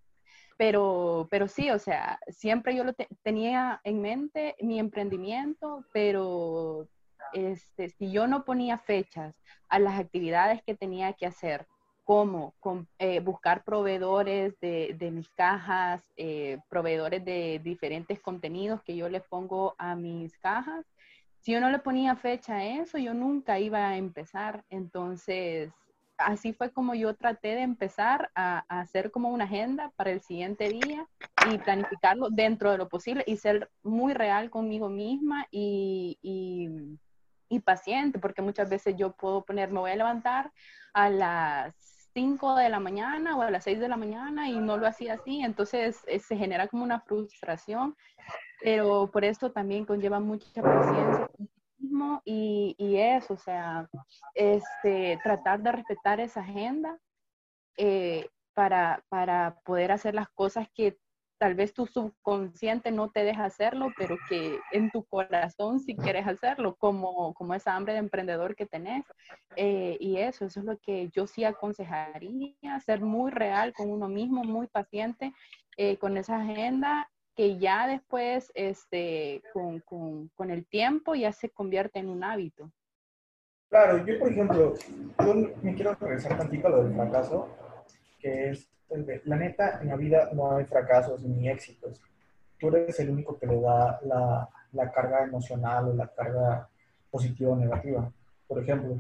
[0.58, 6.88] Pero, pero sí, o sea, siempre yo lo tenía en mente mi emprendimiento, pero
[7.34, 9.34] este, si yo no ponía fechas
[9.70, 11.66] a las actividades que tenía que hacer,
[12.04, 12.54] como
[13.00, 19.24] eh, buscar proveedores de, de mis cajas, eh, proveedores de diferentes contenidos que yo les
[19.24, 20.86] pongo a mis cajas,
[21.44, 24.64] si yo no le ponía fecha a eso, yo nunca iba a empezar.
[24.70, 25.72] Entonces,
[26.26, 30.70] así fue como yo traté de empezar a, hacer como una agenda para el siguiente
[30.70, 31.08] día
[31.52, 38.18] y planificarlo dentro de lo posible y ser muy real conmigo misma y, y, paciente,
[38.18, 40.52] porque muchas veces yo puedo poner, me voy a levantar
[40.92, 41.76] a las
[42.16, 45.14] 5 de la mañana o a las 6 de la mañana y no lo hacía
[45.14, 47.96] así, entonces eh, se genera como una frustración,
[48.60, 51.30] pero por esto también conlleva mucha paciencia
[52.26, 53.88] y, y, eso, o sea,
[54.36, 56.98] este, tratar de respetar esa agenda
[57.78, 60.98] eh, para, para poder hacer las cosas que
[61.40, 66.26] tal vez tu subconsciente no te deja hacerlo, pero que en tu corazón sí quieres
[66.26, 69.04] hacerlo, como, como esa hambre de emprendedor que tenés.
[69.58, 74.08] Eh, y eso, eso es lo que yo sí aconsejaría, ser muy real con uno
[74.08, 75.34] mismo, muy paciente
[75.76, 81.50] eh, con esa agenda que ya después, este, con, con, con, el tiempo, ya se
[81.50, 82.72] convierte en un hábito.
[83.70, 84.74] Claro, yo por ejemplo,
[85.26, 87.50] yo me quiero regresar tantito a lo del fracaso,
[88.20, 88.70] que es,
[89.26, 92.00] la neta, en la vida no hay fracasos ni éxitos.
[92.60, 96.70] Tú eres el único que le da la, la carga emocional o la carga
[97.10, 98.12] positiva o negativa.
[98.48, 98.98] Por ejemplo,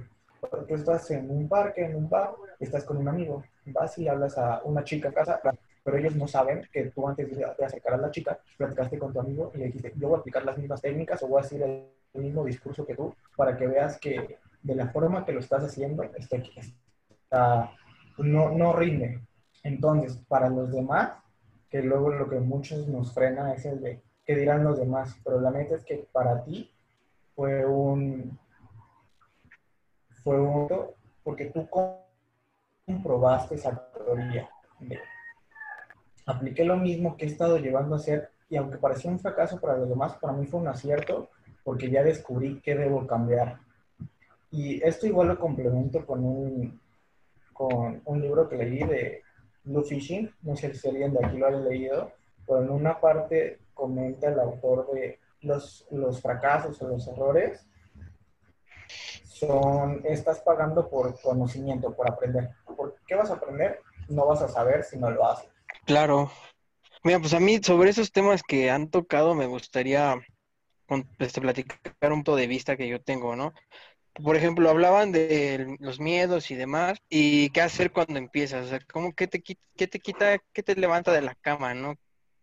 [0.67, 4.37] tú estás en un parque, en un bar, estás con un amigo, vas y hablas
[4.37, 5.39] a una chica en casa,
[5.83, 9.19] pero ellos no saben que tú antes de, acercar a la chica, platicaste con tu
[9.19, 11.61] amigo y le dijiste, yo voy a aplicar las mismas técnicas o voy a decir
[11.61, 15.63] el, mismo discurso que tú para que veas que de la forma que lo estás
[15.63, 16.37] haciendo, está,
[17.09, 17.71] está,
[18.19, 19.19] no, no rinde.
[19.63, 21.13] Entonces, para los demás,
[21.71, 25.41] que luego lo que muchos nos frena es el de qué dirán los demás, pero
[25.41, 26.71] la neta es que para ti
[27.35, 28.37] fue un
[30.23, 30.69] fue un
[31.23, 31.67] porque tú
[32.85, 34.47] comprobaste esa teoría
[34.79, 34.99] de
[36.25, 39.77] apliqué lo mismo que he estado llevando a hacer y aunque parecía un fracaso para
[39.77, 41.29] los demás, para mí fue un acierto
[41.63, 43.59] porque ya descubrí qué debo cambiar.
[44.51, 46.79] Y esto igual lo complemento con un,
[47.51, 49.23] con un libro que leí de
[49.63, 52.11] Blue Fishing, no sé si alguien de aquí lo ha leído,
[52.45, 57.65] pero en una parte comenta el autor de los, los fracasos o los errores
[59.47, 62.51] son, estás pagando por conocimiento, por aprender.
[62.65, 63.79] ¿Por qué vas a aprender?
[64.09, 65.52] No vas a saber si no lo haces.
[65.85, 66.31] Claro.
[67.03, 70.15] Mira, pues a mí sobre esos temas que han tocado me gustaría
[71.19, 73.53] este, platicar un punto de vista que yo tengo, ¿no?
[74.23, 78.79] Por ejemplo, hablaban de los miedos y demás, y qué hacer cuando empiezas, o sea,
[78.91, 81.95] ¿cómo, qué, te, qué te quita, qué te levanta de la cama, ¿no?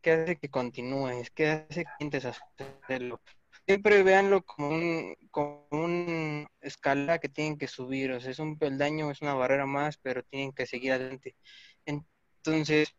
[0.03, 1.31] ¿Qué hace que continúes?
[1.31, 3.21] ¿Qué hace que intentes hacerlo?
[3.67, 8.59] Siempre véanlo como un, como un escala que tienen que subir, o sea, es un
[8.59, 11.37] peldaño, es una barrera más, pero tienen que seguir adelante.
[11.87, 12.95] Entonces,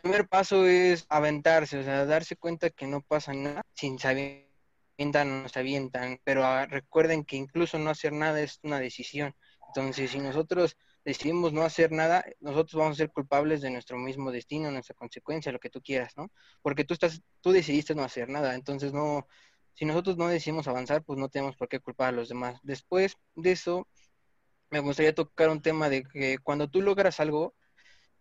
[0.00, 4.54] primer paso es aventarse, o sea, darse cuenta que no pasa nada sin saber
[4.96, 9.34] avientan no se avientan, pero ah, recuerden que incluso no hacer nada es una decisión.
[9.68, 14.30] Entonces, si nosotros decidimos no hacer nada, nosotros vamos a ser culpables de nuestro mismo
[14.30, 16.30] destino, nuestra consecuencia, lo que tú quieras, ¿no?
[16.62, 19.26] Porque tú estás, tú decidiste no hacer nada, entonces no,
[19.74, 22.60] si nosotros no decidimos avanzar, pues no tenemos por qué culpar a los demás.
[22.62, 23.88] Después de eso,
[24.70, 27.54] me gustaría tocar un tema de que cuando tú logras algo,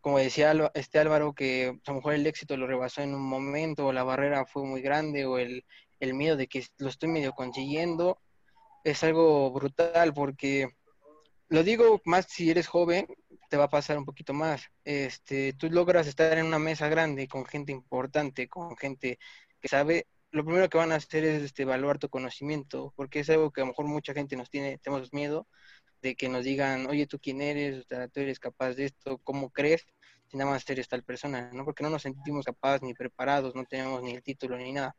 [0.04, 3.88] como decía este Álvaro, que a lo mejor el éxito lo rebasó en un momento,
[3.88, 5.64] o la barrera fue muy grande, o el,
[6.02, 8.20] el miedo de que lo estoy medio consiguiendo,
[8.84, 10.68] es algo brutal porque
[11.48, 13.08] lo digo más si eres joven,
[13.50, 14.64] te va a pasar un poquito más.
[14.84, 19.20] Este, tú logras estar en una mesa grande con gente importante, con gente
[19.62, 23.30] que sabe, lo primero que van a hacer es este, evaluar tu conocimiento, porque es
[23.30, 25.48] algo que a lo mejor mucha gente nos tiene, tenemos miedo
[26.04, 27.86] de que nos digan, oye, ¿tú quién eres?
[27.86, 29.20] O sea, ¿tú eres capaz de esto?
[29.24, 29.86] ¿Cómo crees?
[30.28, 31.66] Si nada más eres tal persona, ¿no?
[31.66, 34.96] Porque no nos sentimos capaces ni preparados, no tenemos ni el título ni nada.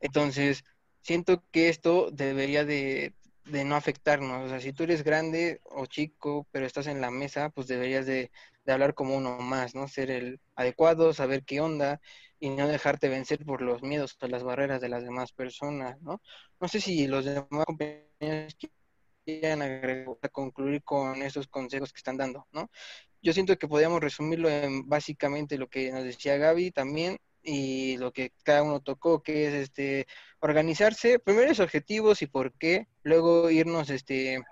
[0.00, 0.64] Entonces,
[1.02, 4.46] siento que esto debería de, no afectarnos.
[4.46, 8.06] O sea, si tú eres grande o chico, pero estás en la mesa, pues deberías
[8.06, 8.30] de,
[8.66, 9.88] hablar como uno más, ¿no?
[9.88, 12.00] Ser el adecuado, saber qué onda
[12.38, 16.22] y no dejarte vencer por los miedos o las barreras de las demás personas, ¿no?
[16.60, 18.56] No sé si los demás compañeros
[19.62, 22.70] agregar, concluir con esos consejos que están dando, ¿no?
[23.22, 28.12] Yo siento que podríamos resumirlo en básicamente lo que nos decía Gaby también, y lo
[28.12, 30.06] que cada uno tocó, que es este
[30.40, 34.42] organizarse, primero es objetivos y por qué, luego irnos este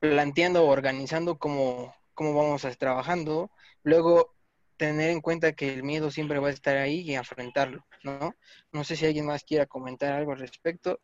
[0.00, 3.50] planteando organizando cómo, cómo vamos a trabajando,
[3.82, 4.34] luego
[4.76, 8.34] tener en cuenta que el miedo siempre va a estar ahí y afrontarlo, ¿no?
[8.72, 11.00] No sé si alguien más quiera comentar algo al respecto.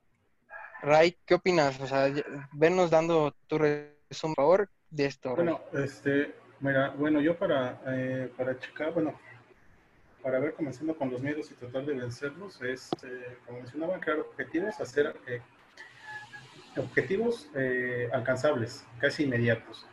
[0.84, 1.80] Ray, ¿qué opinas?
[1.80, 2.12] O sea,
[2.52, 5.34] vernos dando tu resumen, por favor, de esto.
[5.34, 9.18] Bueno, este, mira, bueno, yo para, eh, para checar, bueno,
[10.22, 14.20] para ver, comenzando con los miedos y tratar de vencerlos, es, eh, como mencionaba, crear
[14.20, 15.40] objetivos, hacer eh,
[16.76, 19.86] objetivos eh, alcanzables, casi inmediatos.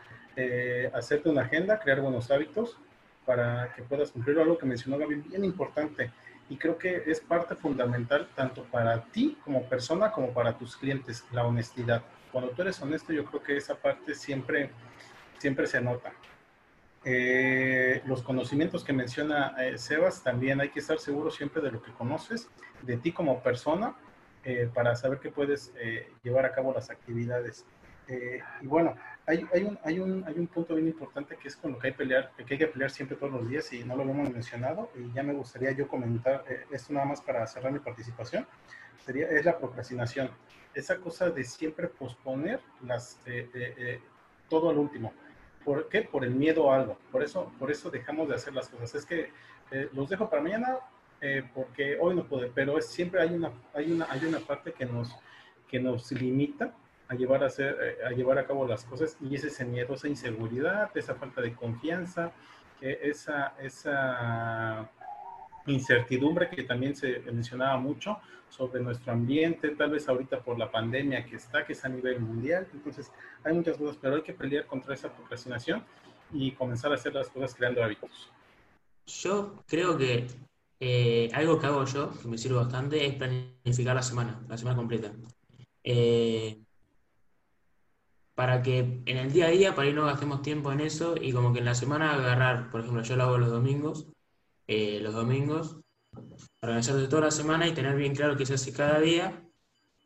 [0.92, 2.78] hacerte una agenda, crear buenos hábitos
[3.24, 6.10] para que puedas cumplir algo que mencionaba bien, bien importante.
[6.52, 11.24] Y creo que es parte fundamental tanto para ti como persona como para tus clientes,
[11.32, 12.02] la honestidad.
[12.30, 14.70] Cuando tú eres honesto, yo creo que esa parte siempre,
[15.38, 16.12] siempre se nota.
[17.06, 21.82] Eh, los conocimientos que menciona eh, Sebas, también hay que estar seguro siempre de lo
[21.82, 22.50] que conoces,
[22.82, 23.96] de ti como persona,
[24.44, 25.72] eh, para saber que puedes
[26.22, 27.64] llevar a cabo las actividades.
[28.60, 28.94] Y bueno,
[29.26, 31.88] hay, hay, un, hay, un, hay un punto bien importante que es con lo que
[31.88, 34.90] hay, pelear, que hay que pelear siempre todos los días y no lo hemos mencionado
[34.96, 38.46] y ya me gustaría yo comentar esto nada más para cerrar mi participación,
[39.04, 40.30] sería, es la procrastinación.
[40.74, 43.20] Esa cosa de siempre posponer las,
[44.48, 45.12] todo al último
[45.64, 46.02] ¿Por qué?
[46.02, 46.98] Por el miedo a algo.
[47.10, 48.94] Por eso, por eso dejamos de hacer las cosas.
[48.94, 49.30] Es que
[49.70, 50.78] eh, los dejo para mañana
[51.20, 54.72] eh, porque hoy no puedo, pero es, siempre hay una, hay, una, hay una parte
[54.72, 55.14] que nos,
[55.68, 56.74] que nos limita
[57.08, 59.94] a llevar a, hacer, eh, a llevar a cabo las cosas y es ese miedo,
[59.94, 62.32] esa inseguridad, esa falta de confianza,
[62.80, 64.90] esa, esa
[65.66, 71.24] incertidumbre que también se mencionaba mucho sobre nuestro ambiente, tal vez ahorita por la pandemia
[71.24, 72.66] que está, que es a nivel mundial.
[72.72, 73.10] Entonces,
[73.44, 75.82] hay muchas cosas, pero hay que pelear contra esa procrastinación
[76.32, 78.30] y comenzar a hacer las cosas creando hábitos.
[79.06, 80.26] Yo creo que
[80.80, 84.76] eh, algo que hago yo, que me sirve bastante, es planificar la semana, la semana
[84.76, 85.12] completa.
[85.82, 86.58] Eh,
[88.34, 91.32] para que en el día a día, para ir no gastemos tiempo en eso y
[91.32, 94.06] como que en la semana agarrar, por ejemplo, yo lo hago los domingos,
[94.66, 95.76] eh, los domingos,
[96.60, 99.42] organizarse toda la semana y tener bien claro qué se hace cada día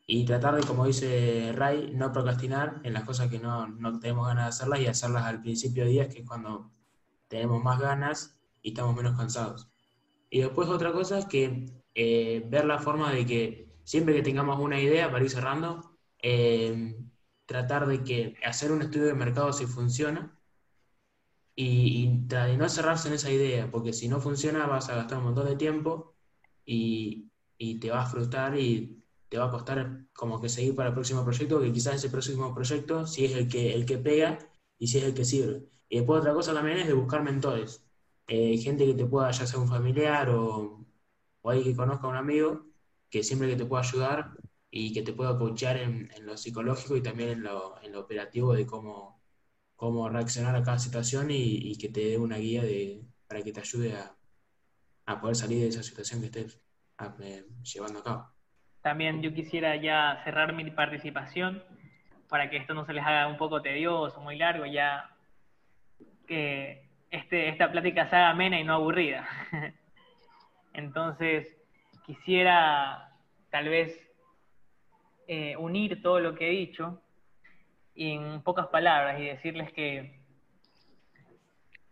[0.05, 4.27] y tratar de, como dice Ray, no procrastinar en las cosas que no, no tenemos
[4.27, 6.71] ganas de hacerlas y hacerlas al principio de días, que es cuando
[7.27, 9.69] tenemos más ganas y estamos menos cansados.
[10.29, 14.59] Y después otra cosa es que eh, ver la forma de que siempre que tengamos
[14.59, 16.95] una idea para ir cerrando, eh,
[17.47, 20.37] tratar de que hacer un estudio de mercado si funciona
[21.55, 25.25] y, y, no cerrarse en esa idea, porque si no funciona vas a gastar un
[25.25, 26.15] montón de tiempo
[26.65, 30.89] y, y te vas a frustrar y te va a costar como que seguir para
[30.89, 34.37] el próximo proyecto, que quizás ese próximo proyecto, si es el que, el que pega
[34.77, 35.63] y si es el que sirve.
[35.89, 37.83] Y después otra cosa también es de buscar mentores.
[38.27, 40.85] Eh, gente que te pueda, ya sea un familiar o,
[41.41, 42.65] o alguien que conozca a un amigo,
[43.09, 44.37] que siempre que te pueda ayudar
[44.79, 48.53] y que te pueda coachar en, lo psicológico y también en lo, en lo, operativo
[48.53, 49.19] de cómo,
[49.75, 53.59] cómo reaccionar a cada situación y, que te dé una guía de, para que te
[53.59, 54.15] ayude a,
[55.07, 56.61] a poder salir de esa situación que estés
[57.23, 58.27] eh, llevando a cabo.
[58.83, 61.63] También yo quisiera ya cerrar mi participación
[62.29, 65.09] para que esto no se les haga un poco tedioso, muy largo, ya
[66.27, 69.27] que este, esta plática se haga amena y no aburrida.
[70.73, 71.47] Entonces,
[72.05, 73.11] quisiera
[73.49, 74.06] tal vez
[75.27, 77.01] eh, unir todo lo que he dicho
[77.95, 80.19] en pocas palabras y decirles que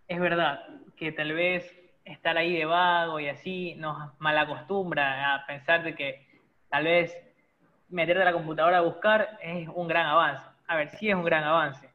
[0.08, 0.62] es verdad
[0.96, 1.70] que tal vez
[2.06, 6.28] estar ahí de vago y así nos malacostumbra a pensar de que
[6.70, 7.14] tal vez
[7.90, 10.46] meterte a la computadora a buscar es un gran avance.
[10.68, 11.90] A ver, sí es un gran avance,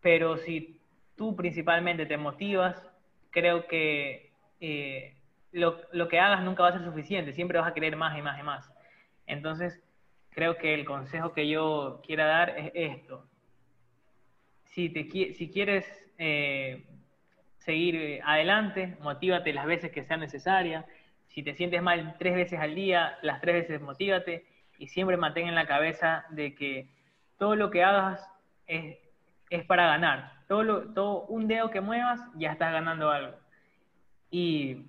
[0.00, 0.80] pero si
[1.16, 2.82] tú principalmente te motivas,
[3.30, 5.16] creo que eh,
[5.52, 8.22] lo, lo, que hagas nunca va a ser suficiente, siempre vas a querer más y
[8.22, 8.70] más y más.
[9.26, 9.80] Entonces,
[10.38, 13.24] creo que el consejo que yo quiera dar es esto.
[14.66, 15.84] Si, te, si quieres
[16.16, 16.86] eh,
[17.56, 20.86] seguir adelante, motívate las veces que sea necesaria.
[21.26, 24.46] Si te sientes mal tres veces al día, las tres veces motívate
[24.78, 26.88] y siempre mantén en la cabeza de que
[27.36, 28.24] todo lo que hagas
[28.68, 28.96] es,
[29.50, 33.34] es para ganar todo, todo un dedo que muevas, ya estás ganando algo.
[34.30, 34.86] Y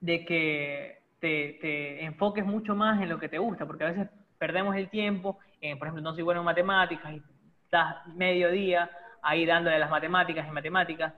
[0.00, 4.08] de que te, te, enfoques mucho más en lo que te gusta, porque a veces
[4.38, 5.38] perdemos el tiempo,
[5.78, 7.22] por ejemplo, no soy bueno en matemáticas y
[7.64, 8.90] estás medio día
[9.22, 11.12] ahí dándole las matemáticas y matemáticas,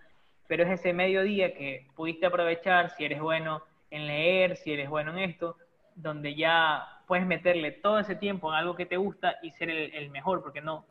[0.49, 4.89] pero es ese medio día que pudiste aprovechar si eres bueno en leer, si eres
[4.89, 5.57] bueno en esto,
[5.95, 9.95] donde ya puedes meterle todo ese tiempo en algo que te gusta y ser el,
[9.95, 10.87] el mejor, porque no,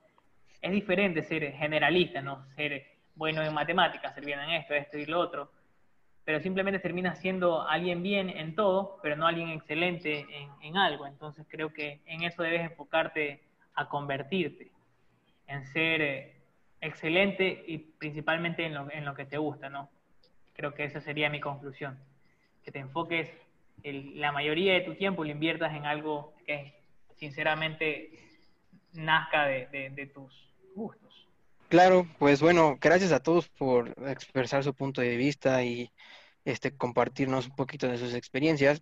[0.62, 2.46] es diferente ser generalista, ¿no?
[2.56, 5.52] Ser bueno en matemáticas, ser bien en esto, esto y lo otro,
[6.30, 10.28] pero simplemente terminas siendo alguien bien en todo, pero no alguien excelente
[10.62, 11.08] en, algo.
[11.08, 13.42] Entonces creo que en eso debes enfocarte
[13.74, 14.70] a convertirte,
[15.48, 16.36] en ser eh,
[16.82, 19.90] excelente y principalmente en lo, en lo, que te gusta, ¿no?
[20.54, 21.98] Creo que esa sería mi conclusión,
[22.64, 23.28] que te enfoques
[23.84, 26.76] la mayoría de tu tiempo lo inviertas en algo que
[27.16, 28.12] sinceramente
[28.94, 31.10] nazca de, de tus gustos.
[31.70, 35.92] Claro, pues bueno, gracias a todos por expresar su punto de vista y
[36.46, 38.82] este compartirnos un poquito de sus experiencias.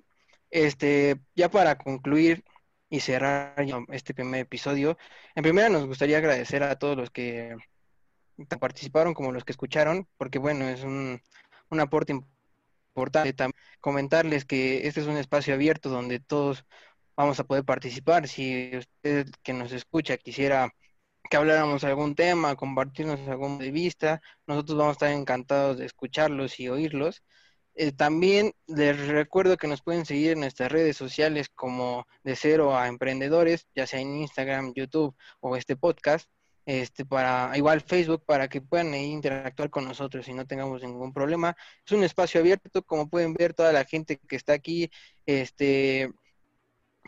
[0.50, 2.44] Este, ya para concluir
[2.90, 3.56] y cerrar
[3.90, 4.98] este primer episodio,
[5.36, 7.56] en primera nos gustaría agradecer a todos los que
[8.60, 11.22] participaron como los que escucharon, porque bueno, es un,
[11.70, 13.34] un aporte importante.
[13.34, 16.66] También comentarles que este es un espacio abierto donde todos
[17.16, 18.28] vamos a poder participar.
[18.28, 20.72] Si usted que nos escucha quisiera
[21.30, 24.22] que habláramos algún tema, compartirnos algún de vista.
[24.46, 27.24] Nosotros vamos a estar encantados de escucharlos y oírlos.
[27.80, 32.76] Eh, también les recuerdo que nos pueden seguir en nuestras redes sociales como de cero
[32.76, 36.28] a emprendedores, ya sea en Instagram, YouTube o este podcast,
[36.66, 41.56] este para igual Facebook para que puedan interactuar con nosotros y no tengamos ningún problema.
[41.86, 44.90] Es un espacio abierto, como pueden ver toda la gente que está aquí,
[45.28, 46.12] este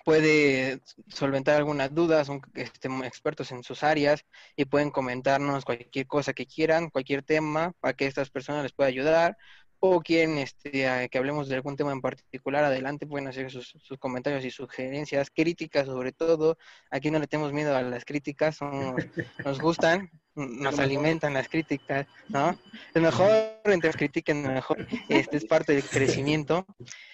[0.05, 4.23] puede solventar algunas dudas, son este, expertos en sus áreas
[4.55, 8.87] y pueden comentarnos cualquier cosa que quieran, cualquier tema para que estas personas les pueda
[8.89, 9.37] ayudar
[9.79, 10.71] o quieren este,
[11.09, 15.85] que hablemos de algún tema en particular, adelante pueden hacer sus, comentarios y sugerencias, críticas
[15.87, 16.57] sobre todo.
[16.91, 18.59] Aquí no le tenemos miedo a las críticas,
[19.45, 22.57] nos gustan, nos alimentan las críticas, ¿no?
[22.93, 23.31] Es mejor,
[23.65, 26.65] entre critiquen mejor, este es parte del crecimiento.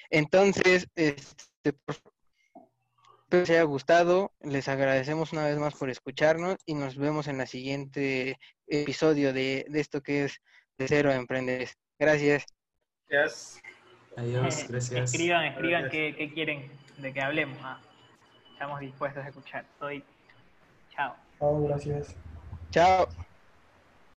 [0.09, 1.95] Entonces, este, por
[3.25, 4.31] Espero les haya gustado.
[4.41, 8.37] Les agradecemos una vez más por escucharnos y nos vemos en el siguiente
[8.67, 10.41] episodio de, esto que es
[10.77, 11.75] De Cero a Emprendedores.
[11.97, 12.45] Gracias.
[13.09, 13.61] Gracias.
[14.17, 15.13] Adiós, eh, gracias.
[15.13, 17.57] Escriban, escriban qué, quieren de que hablemos.
[17.61, 17.79] Ah.
[18.53, 19.65] Estamos dispuestos a escuchar.
[19.79, 20.03] Soy.
[20.95, 21.15] Chao.
[21.39, 22.15] Chao, gracias.
[22.71, 23.07] Chao.